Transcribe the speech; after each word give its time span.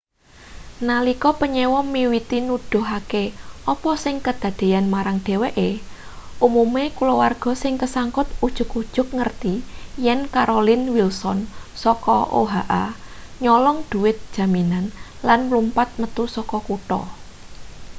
nalika 0.89 1.29
panyewa 1.39 1.79
miwiti 1.93 2.37
nuduhake 2.47 3.23
apa 3.73 3.91
sing 4.03 4.15
kedadeyan 4.25 4.85
marang 4.93 5.17
dheweke 5.27 5.69
umume 6.45 6.83
kulawargane 6.97 7.59
sing 7.61 7.73
kesangkut 7.81 8.27
ujug-ujug 8.45 9.07
ngerti 9.17 9.53
yen 10.05 10.19
carolyn 10.33 10.83
wilson 10.95 11.39
saka 11.83 12.17
oha 12.41 12.83
nyolong 13.43 13.79
dhuwit 13.89 14.17
jaminan 14.35 14.85
lan 15.27 15.39
mlumpat 15.47 15.89
metu 16.01 16.23
saka 16.35 16.57
kutha 16.67 17.01